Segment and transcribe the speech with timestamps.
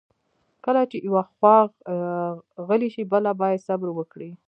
[0.65, 1.57] کله چې یوه خوا
[2.67, 4.31] غلې شي، بله باید صبر وکړي.